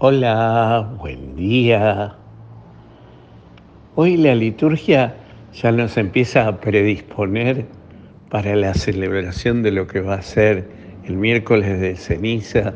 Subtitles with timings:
[0.00, 2.14] Hola, buen día.
[3.96, 5.16] Hoy la liturgia
[5.52, 7.66] ya nos empieza a predisponer
[8.30, 10.68] para la celebración de lo que va a ser
[11.04, 12.74] el miércoles de ceniza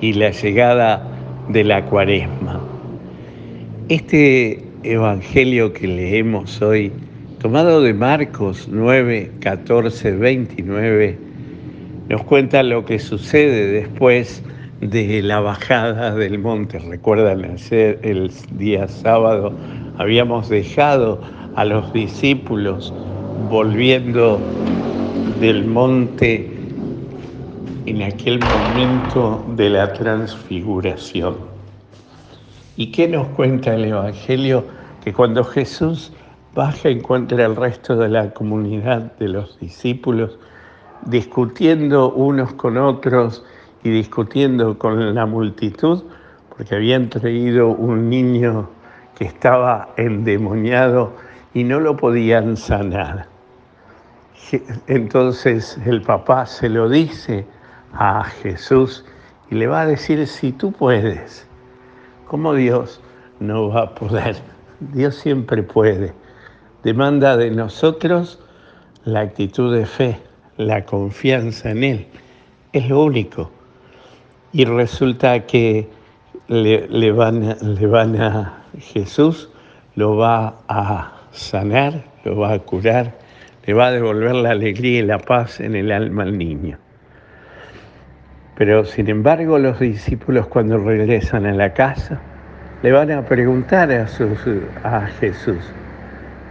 [0.00, 1.06] y la llegada
[1.50, 2.66] de la cuaresma.
[3.90, 6.90] Este evangelio que leemos hoy,
[7.40, 11.18] tomado de Marcos 9, 14, 29,
[12.08, 14.42] nos cuenta lo que sucede después
[14.84, 16.78] de la bajada del monte.
[16.78, 19.50] Recuerdan, ayer, el día sábado,
[19.96, 21.20] habíamos dejado
[21.56, 22.92] a los discípulos
[23.48, 24.38] volviendo
[25.40, 26.50] del monte
[27.86, 31.36] en aquel momento de la transfiguración.
[32.76, 34.66] ¿Y qué nos cuenta el Evangelio?
[35.02, 36.12] Que cuando Jesús
[36.54, 40.38] baja encuentra al resto de la comunidad de los discípulos
[41.06, 43.44] discutiendo unos con otros
[43.84, 46.02] y discutiendo con la multitud
[46.48, 48.68] porque habían traído un niño
[49.14, 51.12] que estaba endemoniado
[51.52, 53.26] y no lo podían sanar.
[54.86, 57.46] Entonces el papá se lo dice
[57.92, 59.04] a Jesús
[59.50, 61.46] y le va a decir, si tú puedes,
[62.26, 63.00] ¿cómo Dios
[63.38, 64.36] no va a poder?
[64.80, 66.12] Dios siempre puede.
[66.82, 68.40] Demanda de nosotros
[69.04, 70.18] la actitud de fe,
[70.56, 72.06] la confianza en Él.
[72.72, 73.50] Es lo único
[74.54, 75.88] y resulta que
[76.46, 79.50] le, van, le van a Jesús,
[79.96, 83.14] lo va a sanar, lo va a curar,
[83.66, 86.78] le va a devolver la alegría y la paz en el alma al niño.
[88.56, 92.20] Pero sin embargo los discípulos cuando regresan a la casa
[92.84, 94.06] le van a preguntar a,
[94.84, 95.64] a Jesús,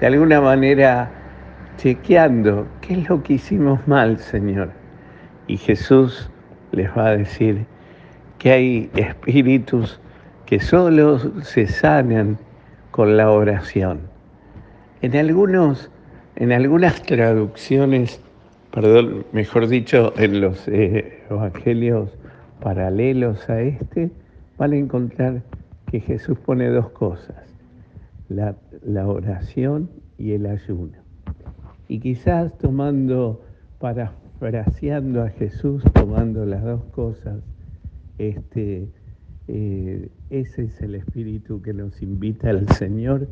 [0.01, 1.09] de alguna manera
[1.77, 4.71] chequeando, ¿qué es lo que hicimos mal, Señor?
[5.47, 6.29] Y Jesús
[6.73, 7.65] les va a decir,
[8.43, 10.01] que hay espíritus
[10.45, 12.37] que solo se sanan
[12.91, 14.01] con la oración.
[15.01, 15.89] En, algunos,
[16.35, 18.19] en algunas traducciones,
[18.69, 22.09] perdón, mejor dicho, en los eh, evangelios
[22.59, 24.11] paralelos a este,
[24.57, 25.41] van a encontrar
[25.89, 27.45] que Jesús pone dos cosas,
[28.27, 30.97] la, la oración y el ayuno.
[31.87, 33.41] Y quizás tomando,
[33.79, 37.35] parafraseando a Jesús, tomando las dos cosas,
[38.17, 38.87] este,
[39.47, 43.27] eh, ese es el espíritu que nos invita el Señor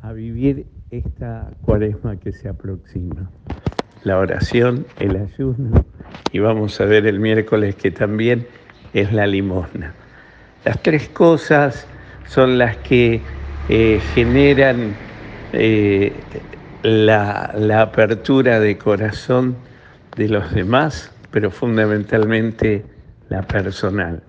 [0.00, 3.30] a vivir esta cuaresma que se aproxima.
[4.04, 5.84] La oración, el ayuno
[6.32, 8.46] y vamos a ver el miércoles que también
[8.94, 9.94] es la limosna.
[10.64, 11.86] Las tres cosas
[12.26, 13.20] son las que
[13.68, 14.94] eh, generan
[15.52, 16.12] eh,
[16.82, 19.56] la, la apertura de corazón
[20.16, 22.84] de los demás, pero fundamentalmente
[23.30, 24.22] la personal.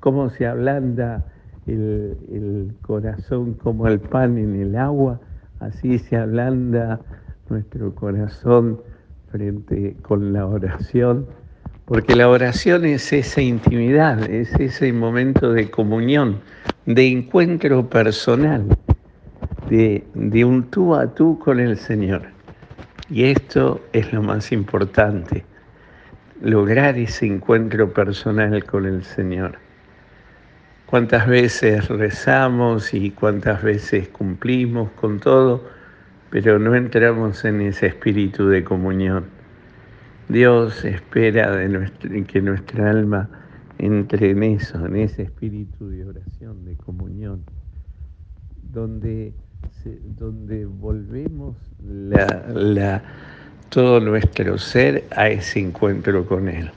[0.00, 1.24] Cómo se ablanda
[1.66, 5.20] el, corazón como el pan en el agua,
[5.60, 7.00] así se ablanda
[7.48, 8.80] nuestro corazón
[9.30, 11.26] frente con la oración,
[11.86, 16.40] porque la oración es esa intimidad, es ese momento de comunión,
[16.84, 18.66] de encuentro personal,
[19.70, 22.22] de, de un tú a tú con el Señor.
[23.08, 25.44] Y esto es lo más importante
[26.42, 29.58] lograr ese encuentro personal con el Señor.
[30.86, 35.64] Cuántas veces rezamos y cuántas veces cumplimos con todo,
[36.30, 39.24] pero no entramos en ese espíritu de comunión.
[40.28, 43.28] Dios espera de que nuestra alma
[43.78, 47.42] entre en eso, en ese espíritu de oración, de comunión,
[48.62, 49.32] donde,
[50.16, 53.02] donde volvemos la
[53.72, 56.70] todo nuestro ser a ese encuentro con Él.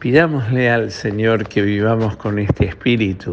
[0.00, 3.30] Pidámosle al Señor que vivamos con este espíritu,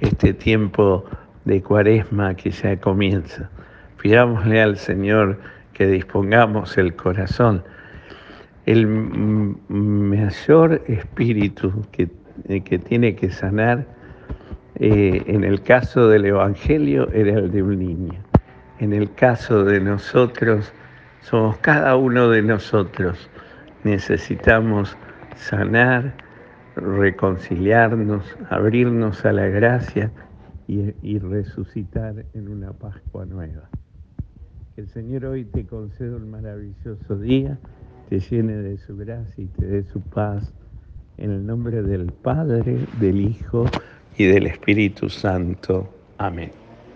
[0.00, 1.04] este tiempo
[1.44, 3.48] de cuaresma que ya comienza.
[4.02, 5.38] Pidámosle al Señor
[5.72, 7.62] que dispongamos el corazón.
[8.66, 8.88] El
[9.68, 12.08] mayor espíritu que,
[12.48, 13.86] eh, que tiene que sanar,
[14.80, 18.14] eh, en el caso del Evangelio, era el de un niño.
[18.80, 20.72] En el caso de nosotros,
[21.24, 23.30] somos cada uno de nosotros.
[23.82, 24.96] Necesitamos
[25.36, 26.14] sanar,
[26.76, 30.10] reconciliarnos, abrirnos a la gracia
[30.66, 33.68] y, resucitar en una Pascua nueva.
[34.74, 37.58] Que el Señor hoy te conceda un maravilloso día,
[38.08, 40.52] te llene de su gracia y te dé su paz.
[41.16, 43.66] En el nombre del Padre, del Hijo
[44.18, 45.88] y del Espíritu Santo.
[46.18, 46.63] Amén.